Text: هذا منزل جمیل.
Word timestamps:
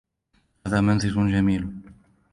هذا 0.67 0.81
منزل 0.81 1.31
جمیل. 1.31 1.71